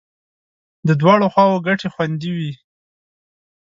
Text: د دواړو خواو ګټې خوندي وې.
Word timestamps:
د 0.87 0.89
دواړو 1.01 1.25
خواو 1.33 1.63
ګټې 1.67 1.87
خوندي 1.93 2.31
وې. 2.37 2.51